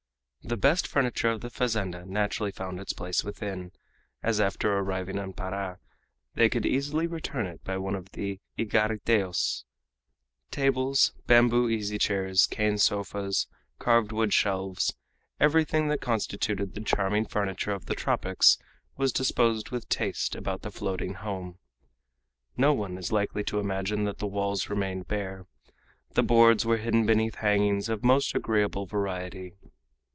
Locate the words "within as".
3.23-4.41